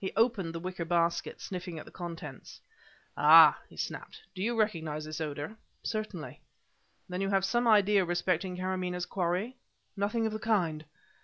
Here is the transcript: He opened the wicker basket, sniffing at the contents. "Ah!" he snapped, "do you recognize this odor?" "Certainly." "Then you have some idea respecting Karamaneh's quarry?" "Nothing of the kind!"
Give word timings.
He 0.00 0.12
opened 0.16 0.52
the 0.52 0.58
wicker 0.58 0.84
basket, 0.84 1.40
sniffing 1.40 1.78
at 1.78 1.84
the 1.84 1.92
contents. 1.92 2.60
"Ah!" 3.16 3.56
he 3.68 3.76
snapped, 3.76 4.20
"do 4.34 4.42
you 4.42 4.58
recognize 4.58 5.04
this 5.04 5.20
odor?" 5.20 5.54
"Certainly." 5.80 6.40
"Then 7.08 7.20
you 7.20 7.28
have 7.30 7.44
some 7.44 7.68
idea 7.68 8.04
respecting 8.04 8.56
Karamaneh's 8.56 9.06
quarry?" 9.06 9.56
"Nothing 9.96 10.26
of 10.26 10.32
the 10.32 10.40
kind!" 10.40 10.84